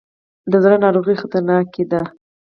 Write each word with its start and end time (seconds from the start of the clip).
د 0.51 0.53
زړه 0.63 0.77
ناروغۍ 0.83 1.15
خطرناکې 1.21 1.83
دي. 1.91 2.01